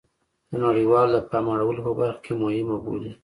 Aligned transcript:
د 0.49 0.51
نړیواله 0.65 1.17
د 1.21 1.25
پام 1.29 1.45
اړولو 1.53 1.81
په 1.87 1.93
برخه 1.99 2.19
کې 2.25 2.33
مهمه 2.41 2.75
بولي 2.83 3.11